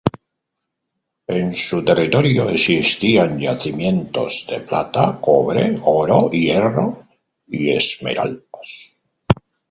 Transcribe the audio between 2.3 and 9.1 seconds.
existían yacimientos de plata, cobre, oro, hierro y esmeraldas.